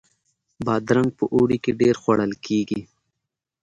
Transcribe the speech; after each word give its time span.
بادرنګ 0.65 1.09
په 1.19 1.25
اوړي 1.35 1.57
کې 1.63 1.71
ډیر 1.81 1.95
خوړل 2.01 2.31
کیږي 2.45 2.81